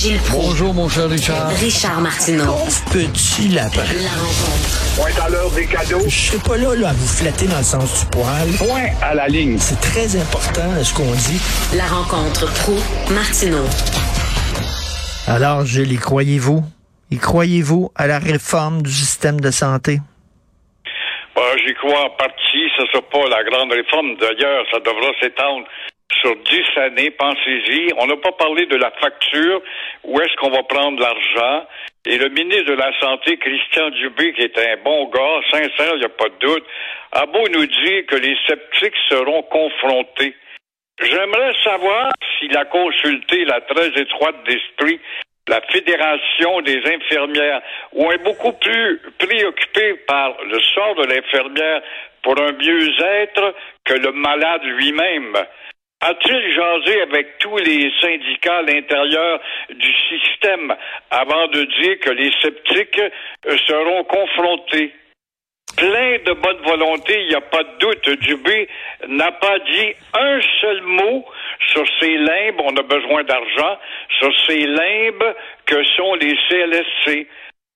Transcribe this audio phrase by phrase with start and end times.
[0.00, 0.46] Gilles Proulx.
[0.46, 1.48] Bonjour, mon cher Richard.
[1.60, 2.56] Richard Martineau.
[2.90, 3.84] Petit lapin.
[4.00, 4.96] La rencontre.
[4.96, 6.00] Point à l'heure des cadeaux.
[6.08, 8.48] Je suis pas là, là à vous flatter dans le sens du poil.
[8.56, 9.58] Point à la ligne.
[9.58, 11.38] C'est très important ce qu'on dit.
[11.76, 12.76] La rencontre pro
[13.12, 13.66] martineau
[15.26, 16.64] Alors, je y croyez-vous?
[17.10, 19.98] Y croyez-vous à la réforme du système de santé?
[21.36, 22.64] Ben, J'y crois en partie.
[22.78, 24.16] Ce ne sera pas la grande réforme.
[24.16, 25.66] D'ailleurs, ça devra s'étendre
[26.20, 27.10] sur dix années.
[27.10, 27.92] Pensez-y.
[27.98, 29.62] On n'a pas parlé de la facture.
[30.04, 31.66] Où est-ce qu'on va prendre l'argent?
[32.06, 35.98] Et le ministre de la Santé, Christian Dubé, qui est un bon gars, sincère, il
[35.98, 36.64] n'y a pas de doute,
[37.12, 40.34] a beau nous dire que les sceptiques seront confrontés.
[41.02, 45.00] J'aimerais savoir s'il a consulté la très étroite d'esprit
[45.50, 47.60] la Fédération des infirmières,
[47.92, 51.82] où est beaucoup plus préoccupé par le sort de l'infirmière
[52.22, 53.54] pour un mieux-être
[53.84, 55.36] que le malade lui-même.
[56.02, 60.74] A-t-il jasé avec tous les syndicats à l'intérieur du système
[61.10, 64.94] avant de dire que les sceptiques euh, seront confrontés?
[65.76, 68.08] Plein de bonne volonté, il n'y a pas de doute.
[68.20, 68.68] Dubé
[69.08, 71.24] n'a pas dit un seul mot
[71.68, 73.78] sur ces limbes, on a besoin d'argent,
[74.18, 75.34] sur ces limbes
[75.66, 77.28] que sont les CLSC.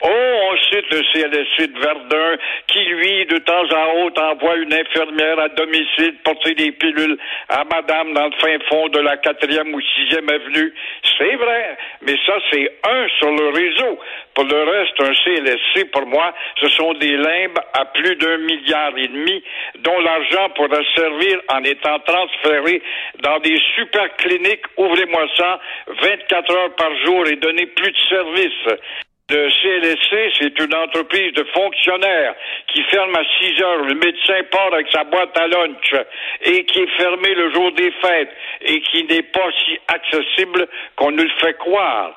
[0.02, 4.74] Oh, on cite le CLSC de Verdun qui, lui, de temps en autre, envoie une
[4.74, 7.16] infirmière à domicile porter des pilules
[7.48, 10.74] à madame dans le fin fond de la quatrième ou sixième avenue.
[11.16, 13.98] C'est vrai, mais ça, c'est un sur le réseau.
[14.34, 18.92] Pour le reste, un CLSC, pour moi, ce sont des limbes à plus d'un milliard
[18.98, 19.42] et demi,
[19.78, 22.82] dont l'argent pourra servir en étant transféré
[23.22, 28.80] dans des super cliniques, ouvrez-moi ça, 24 heures par jour et donner plus de services.
[29.30, 32.34] Le CLSC, c'est une entreprise de fonctionnaires
[32.66, 33.84] qui ferme à 6 heures.
[33.84, 35.94] Le médecin part avec sa boîte à lunch
[36.42, 41.12] et qui est fermé le jour des fêtes et qui n'est pas si accessible qu'on
[41.12, 42.14] nous le fait croire.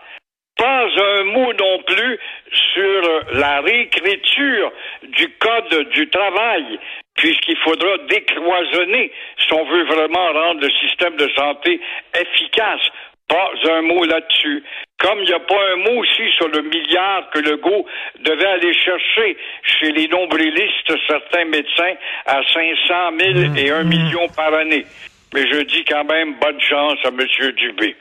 [0.57, 2.19] Pas un mot non plus
[2.51, 6.77] sur la réécriture du code du travail,
[7.15, 11.79] puisqu'il faudra décloisonner si on veut vraiment rendre le système de santé
[12.19, 12.81] efficace.
[13.29, 14.63] Pas un mot là-dessus.
[15.07, 17.85] Comme il n'y a pas un mot aussi sur le milliard que Legault
[18.25, 21.93] devait aller chercher chez les nombrilistes, certains médecins,
[22.25, 24.85] à 500 000 et 1 million par année.
[25.33, 27.51] Mais je dis quand même bonne chance à M.
[27.55, 27.95] Dubé.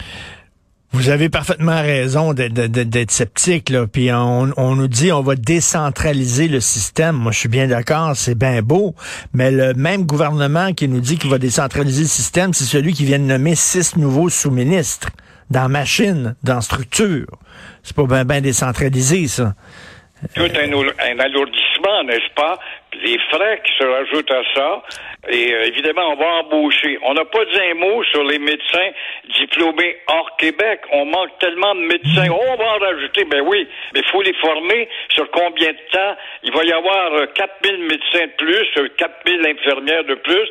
[0.90, 3.86] Vous avez parfaitement raison d'être sceptique, là.
[3.86, 7.14] Puis on, on, nous dit on va décentraliser le système.
[7.14, 8.96] Moi, je suis bien d'accord, c'est bien beau.
[9.32, 13.04] Mais le même gouvernement qui nous dit qu'il va décentraliser le système, c'est celui qui
[13.04, 15.10] vient de nommer six nouveaux sous-ministres
[15.50, 17.26] dans machine, dans structure.
[17.82, 19.54] C'est pas bien ben décentralisé, ça.
[20.34, 22.58] Tout un, un alourdissement, n'est-ce pas?
[23.04, 24.82] Les frais qui se rajoutent à ça,
[25.28, 26.98] et euh, évidemment, on va embaucher.
[27.02, 28.90] On n'a pas dit un mot sur les médecins
[29.38, 30.80] diplômés hors Québec.
[30.92, 32.28] On manque tellement de médecins.
[32.30, 33.24] Oh, on va en rajouter.
[33.24, 34.88] Ben oui, mais il faut les former.
[35.10, 36.16] Sur combien de temps?
[36.44, 40.48] Il va y avoir euh, 4000 médecins de plus, euh, 4000 infirmières de plus.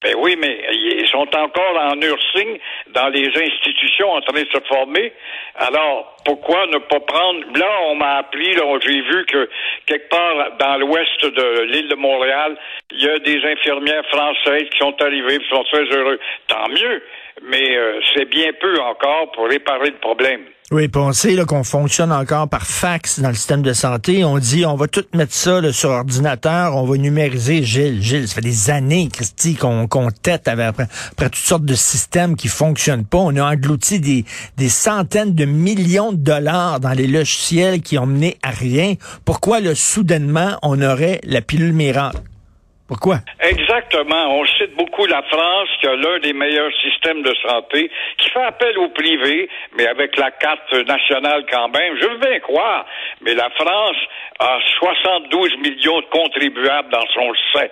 [0.00, 2.58] Ben oui, mais ils sont encore en nursing
[2.90, 5.12] dans les institutions en train de se former.
[5.56, 7.40] Alors, pourquoi ne pas prendre...
[7.58, 9.50] Là, on m'a appris, là, j'ai vu que
[9.86, 12.56] quelque part dans l'ouest de l'île de Montréal,
[12.92, 16.20] il y a des infirmières françaises qui sont arrivées, qui sont très heureux.
[16.46, 17.02] Tant mieux,
[17.48, 20.40] mais euh, c'est bien peu encore pour réparer le problème.
[20.70, 24.22] Oui, puis on sait qu'on fonctionne encore par fax dans le système de santé.
[24.22, 27.62] On dit on va tout mettre ça là, sur ordinateur, on va numériser.
[27.62, 29.88] Gilles, Gilles, ça fait des années, Christy, qu'on
[30.22, 33.16] tête avec, après, après, toutes sortes de systèmes qui fonctionnent pas.
[33.16, 34.26] On a englouti des,
[34.58, 38.94] des centaines de millions de dollars dans les logiciels qui ont mené à rien.
[39.24, 42.18] Pourquoi, là, soudainement, on aurait la pilule miracle?
[42.88, 43.16] Pourquoi?
[43.40, 44.40] Exactement.
[44.40, 48.42] On cite beaucoup la France, qui a l'un des meilleurs systèmes de santé, qui fait
[48.42, 51.96] appel au privé, mais avec la carte nationale quand même.
[52.00, 52.86] Je veux bien croire,
[53.20, 53.96] mais la France
[54.40, 57.68] a 72 millions de contribuables dans son sein.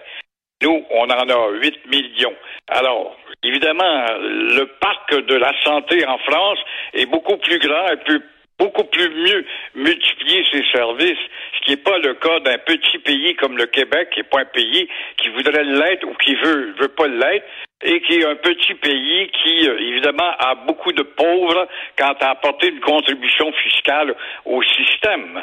[0.62, 2.34] Nous, on en a 8 millions.
[2.69, 6.59] Alors, évidemment, le parc de la santé en France
[6.93, 8.20] est beaucoup plus grand et plus
[8.58, 9.44] beaucoup plus mieux
[9.75, 11.19] multiplier ses services,
[11.55, 14.41] ce qui n'est pas le cas d'un petit pays comme le Québec, qui n'est pas
[14.41, 14.88] un pays
[15.19, 17.47] qui voudrait l'être ou qui veut, veut pas l'être,
[17.84, 21.69] et qui est un petit pays qui, euh, évidemment, a beaucoup de pauvres
[21.99, 24.14] quant à apporter une contribution fiscale
[24.46, 25.43] au système.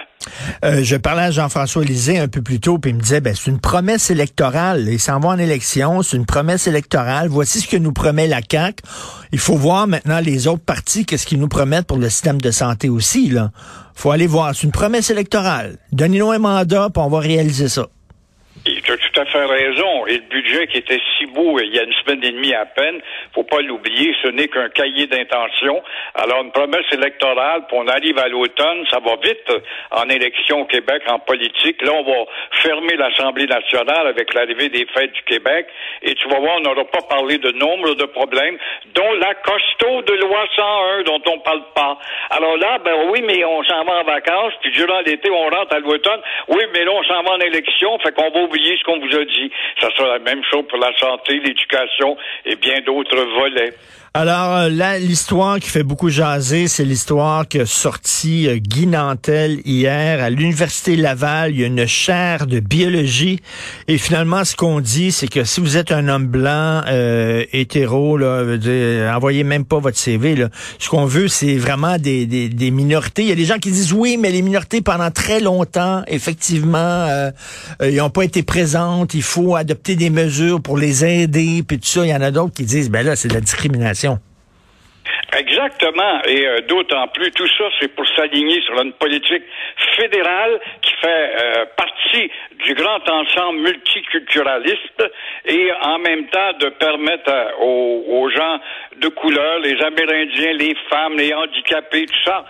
[0.66, 3.36] Euh, je parlais à Jean-François Lisée un peu plus tôt, puis il me disait, ben,
[3.36, 4.88] c'est une promesse électorale.
[4.90, 7.28] Il s'en va en élection, c'est une promesse électorale.
[7.30, 8.82] Voici ce que nous promet la CAQ.
[9.32, 12.50] Il faut voir maintenant les autres partis, qu'est-ce qu'ils nous promettent pour le système de
[12.50, 13.52] santé aussi, là.
[13.96, 14.56] faut aller voir.
[14.56, 15.78] C'est une promesse électorale.
[15.92, 17.88] Donnez-nous un mandat, puis on va réaliser ça.
[18.66, 20.08] Et tout tout à fait raison.
[20.08, 22.66] Et le budget qui était si beau il y a une semaine et demie à
[22.66, 23.00] peine,
[23.34, 25.82] faut pas l'oublier, ce n'est qu'un cahier d'intention.
[26.16, 29.52] Alors, une promesse électorale, puis on arrive à l'automne, ça va vite
[29.92, 31.82] en élection au Québec, en politique.
[31.82, 32.26] Là, on va
[32.62, 35.68] fermer l'Assemblée nationale avec l'arrivée des fêtes du Québec.
[36.02, 38.58] Et tu vas voir, on n'aura pas parlé de nombre de problèmes,
[38.96, 41.98] dont la costaud de loi 101 dont on parle pas.
[42.32, 45.76] Alors là, ben oui, mais on s'en va en vacances, puis durant l'été, on rentre
[45.76, 46.22] à l'automne.
[46.48, 49.16] Oui, mais là, on s'en va en élection, fait qu'on va oublier ce qu'on vous
[49.18, 49.52] a dit.
[49.80, 53.74] Ça sera la même chose pour la santé, l'éducation et bien d'autres volets.
[54.16, 59.60] Alors euh, là, l'histoire qui fait beaucoup jaser, c'est l'histoire que sorti euh, Guy Nantel
[59.66, 61.50] hier à l'Université Laval.
[61.50, 63.40] Il y a une chaire de biologie.
[63.88, 68.16] Et finalement, ce qu'on dit, c'est que si vous êtes un homme blanc, euh, hétéro,
[68.16, 68.44] là,
[69.16, 70.36] envoyez même pas votre CV.
[70.36, 70.50] Là.
[70.78, 73.24] Ce qu'on veut, c'est vraiment des, des, minorités.
[73.24, 76.78] Il y a des gens qui disent oui, mais les minorités, pendant très longtemps, effectivement,
[76.78, 77.32] euh,
[77.82, 79.16] ils n'ont pas été présentes.
[79.16, 81.64] Il faut adopter des mesures pour les aider.
[81.68, 83.42] Puis tout ça, il y en a d'autres qui disent, ben là, c'est de la
[83.42, 84.03] discrimination.
[85.36, 86.22] Exactement.
[86.28, 89.44] Et euh, d'autant plus, tout ça, c'est pour s'aligner sur une politique
[89.98, 91.08] fédérale qui fait
[91.42, 92.32] euh, partie
[92.66, 95.04] du grand ensemble multiculturaliste
[95.46, 98.60] et en même temps de permettre euh, aux, aux, gens
[98.98, 102.46] de couleur, les Amérindiens, les femmes, les handicapés, tout ça,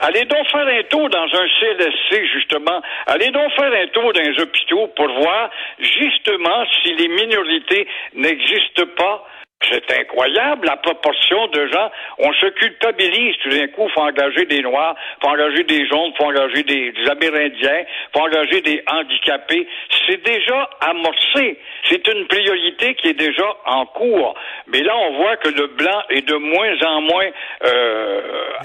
[0.00, 2.80] Allez donc faire un tour dans un CLSC, justement.
[3.08, 5.50] Allez donc faire un tour dans les hôpitaux pour voir,
[5.80, 9.26] justement, si les minorités n'existent pas
[9.66, 11.90] c'est incroyable la proportion de gens.
[12.18, 13.88] On se culpabilise tout d'un coup.
[13.88, 18.82] Faut engager des Noirs, faut engager des jaunes, faut engager des, Amérindiens, faut engager des
[18.86, 19.66] handicapés.
[20.06, 21.58] C'est déjà amorcé.
[21.88, 24.34] C'est une priorité qui est déjà en cours.
[24.68, 27.26] Mais là, on voit que le blanc est de moins en moins
[27.64, 28.20] euh,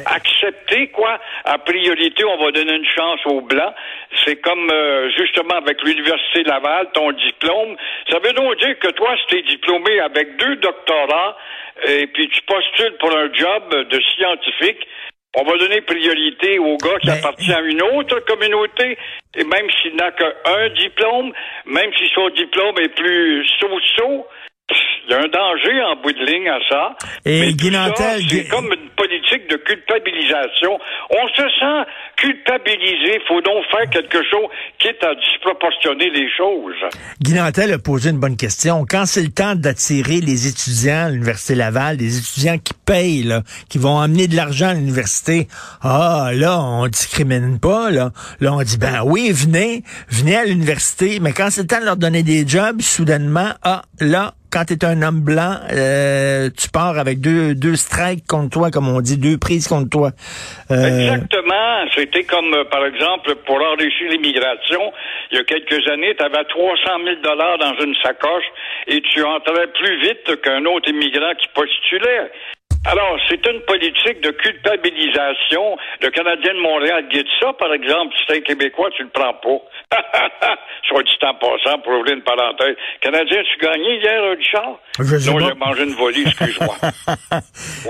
[0.06, 0.88] accepté.
[0.88, 3.74] Quoi À priorité, on va donner une chance aux blancs.
[4.26, 7.76] C'est comme euh, justement avec l'université Laval, ton diplôme.
[8.12, 10.56] Ça veut donc dire que toi, si t'es diplômé avec deux
[11.88, 14.88] et puis tu postules pour un job de scientifique,
[15.36, 18.98] on va donner priorité au gars qui appartient à une autre communauté,
[19.36, 21.34] et même s'il n'a qu'un diplôme,
[21.66, 24.28] même si son diplôme est plus so-so,
[25.06, 26.96] il y a un danger en bout de ligne à ça.
[27.26, 27.52] Et
[28.30, 30.80] c'est comme une politique de culpabilisation.
[31.10, 33.20] On se sent culpabilisé.
[33.20, 34.48] Il faut donc faire quelque chose
[34.80, 36.76] qui est à disproportionner les choses.
[37.22, 38.86] Guy a posé une bonne question.
[38.90, 43.42] Quand c'est le temps d'attirer les étudiants à l'Université Laval, des étudiants qui payent, là,
[43.70, 45.48] qui vont amener de l'argent à l'université,
[45.82, 48.12] ah, là, on discrimine pas, là.
[48.40, 51.86] Là, on dit, ben oui, venez, venez à l'université, mais quand c'est le temps de
[51.86, 56.70] leur donner des jobs, soudainement, ah, là, quand tu es un homme blanc, euh, tu
[56.70, 60.12] pars avec deux, deux strikes contre toi, comme on dit, deux prises contre toi.
[60.70, 60.76] Euh...
[60.86, 61.90] Exactement.
[61.96, 64.94] C'était comme, euh, par exemple, pour enrichir l'immigration,
[65.32, 68.46] il y a quelques années, tu avais 300 000 dollars dans une sacoche
[68.86, 72.30] et tu entrais plus vite qu'un autre immigrant qui postulait.
[72.86, 75.78] Alors, c'est une politique de culpabilisation.
[76.02, 79.62] Le Canadien de Montréal dit ça, par exemple, si un Québécois, tu le prends pas.
[80.88, 82.76] Soit dit en passant, pour ouvrir une parenthèse.
[83.00, 84.80] Canadien, tu gagné hier, Richard?
[85.00, 86.76] Je non, j'ai mangé une volée, excuse-moi.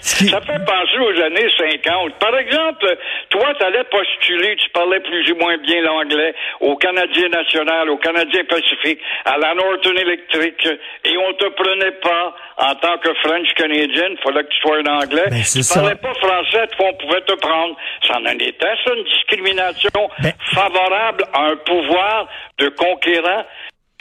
[0.00, 2.14] ça fait penser aux années 50.
[2.18, 2.96] Par exemple,
[3.28, 7.98] toi, tu allais postuler, tu parlais plus ou moins bien l'anglais au Canadien national, au
[7.98, 10.66] Canadien Pacifique, à la Northern Electric,
[11.04, 13.52] et on te prenait pas en tant que French
[13.90, 15.28] Il fallait que tu sois un anglais.
[15.30, 17.76] Ben, tu parlais pas français, on pouvait te prendre.
[18.06, 22.28] Ça en était, ça, une discrimination ben favorable à un pouvoir
[22.58, 23.44] de conquérant.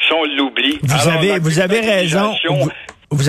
[0.02, 0.80] Si on l'oublie.
[0.82, 2.34] Vous avez, vous avez raison.
[2.50, 2.72] Vous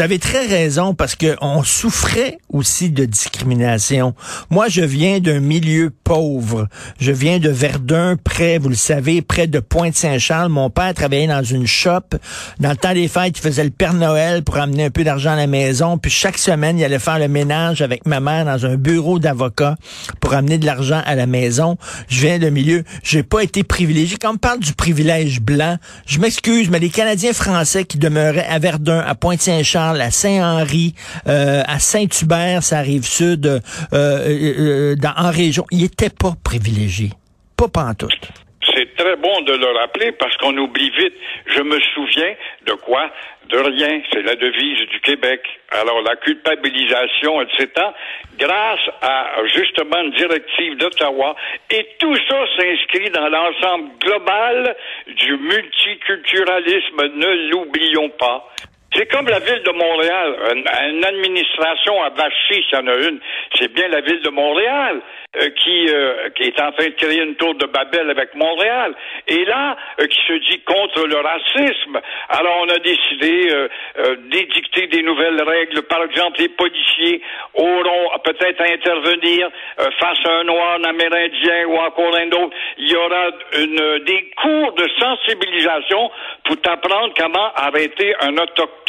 [0.03, 4.15] avez très raison parce que on souffrait aussi de discrimination.
[4.51, 6.69] Moi, je viens d'un milieu pauvre.
[7.01, 10.51] Je viens de Verdun, près, vous le savez, près de Pointe-Saint-Charles.
[10.51, 12.17] Mon père travaillait dans une shop.
[12.61, 15.33] Dans le temps des fêtes, il faisait le Père Noël pour amener un peu d'argent
[15.33, 15.99] à la maison.
[15.99, 19.77] Puis chaque semaine, il allait faire le ménage avec ma mère dans un bureau d'avocat
[20.21, 21.77] pour amener de l'argent à la maison.
[22.09, 24.17] Je viens d'un milieu, j'ai pas été privilégié.
[24.21, 28.59] Quand on parle du privilège blanc, je m'excuse, mais les Canadiens français qui demeuraient à
[28.59, 30.93] Verdun, à Pointe-Saint-Charles, Charles, à Saint-Henri,
[31.26, 33.59] euh, à Saint-Hubert, ça arrive sud, euh,
[33.95, 35.64] euh, dans, en région.
[35.71, 37.09] Il n'était pas privilégié.
[37.57, 38.29] Pas pantoute.
[38.75, 41.14] C'est très bon de le rappeler parce qu'on oublie vite.
[41.47, 42.35] Je me souviens
[42.67, 43.11] de quoi?
[43.49, 44.02] De rien.
[44.12, 45.41] C'est la devise du Québec.
[45.71, 47.69] Alors, la culpabilisation, etc.,
[48.38, 51.35] grâce à justement une directive d'Ottawa,
[51.71, 54.76] et tout ça s'inscrit dans l'ensemble global
[55.17, 57.02] du multiculturalisme.
[57.17, 58.52] Ne l'oublions pas.
[58.95, 60.37] C'est comme la ville de Montréal.
[60.55, 63.21] Une, administration à Vachy, s'il y en a une,
[63.59, 65.03] c'est bien la ville de Montréal.
[65.35, 68.95] euh, qui, euh, qui est en train de créer une tour de Babel avec Montréal,
[69.27, 71.99] et là, euh, qui se dit contre le racisme.
[72.29, 73.49] Alors, on a décidé
[74.31, 75.83] d'édicter des nouvelles règles.
[75.85, 77.23] Par exemple, les policiers
[77.55, 79.51] auront peut-être à intervenir
[79.99, 82.55] face à un noir, un amérindien ou encore un autre.
[82.79, 86.11] Il y aura une, des cours de sensibilisation
[86.45, 88.82] pour apprendre comment arrêter un autochtone.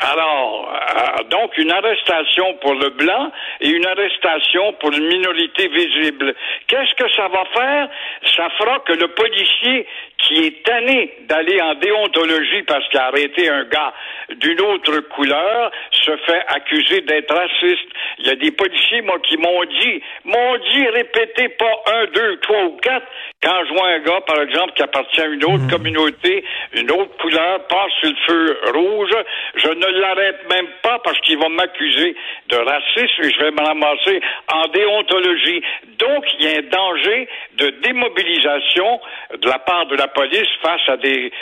[0.00, 3.30] Alors, euh, donc une arrestation pour le blanc
[3.60, 6.34] et une arrestation pour une minorité visible.
[6.66, 7.88] Qu'est-ce que ça va faire?
[8.36, 9.86] Ça fera que le policier
[10.24, 13.92] qui est tanné d'aller en déontologie parce qu'il a arrêté un gars
[14.36, 17.88] d'une autre couleur se fait accuser d'être raciste.
[18.18, 22.36] Il y a des policiers, moi, qui m'ont dit, m'ont dit, répétez pas un, deux,
[22.40, 23.06] trois ou quatre,
[23.42, 25.70] quand je vois un gars, par exemple, qui appartient à une autre mhm.
[25.70, 29.14] communauté, une autre couleur, passe sur le feu rouge,
[29.56, 32.16] je ne l'arrête même pas parce qu'il va m'accuser
[32.48, 34.20] de racisme et je vais me ramasser
[34.52, 35.62] en déontologie.
[35.98, 39.00] Donc, il y a un danger de démobilisation
[39.40, 41.32] de la part de la police face à des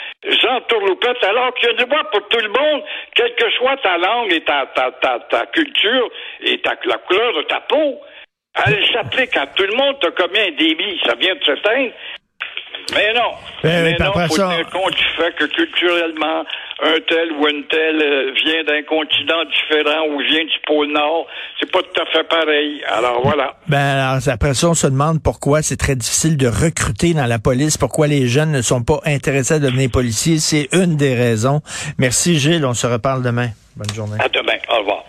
[0.49, 2.83] entourloupettes, alors qu'il y a des voix pour tout le monde,
[3.15, 6.09] quelle que soit ta langue et ta, ta, ta, ta culture
[6.41, 7.99] et ta, la couleur de ta peau.
[8.65, 11.91] Elle s'applique à tout le monde, t'as combien un débit, ça vient de s'éteindre.
[12.93, 13.31] Mais non.
[13.63, 16.43] Ben mais, non, faut tenir compte du fait que culturellement,
[16.83, 21.27] un tel ou une telle euh, vient d'un continent différent ou vient du pôle Nord.
[21.59, 22.81] C'est pas tout à fait pareil.
[22.87, 23.55] Alors voilà.
[23.67, 27.39] Ben alors, après ça, on se demande pourquoi c'est très difficile de recruter dans la
[27.39, 30.39] police, pourquoi les jeunes ne sont pas intéressés à devenir policiers.
[30.39, 31.61] C'est une des raisons.
[31.97, 33.49] Merci Gilles, on se reparle demain.
[33.75, 34.17] Bonne journée.
[34.19, 34.57] À demain.
[34.69, 35.03] Au revoir.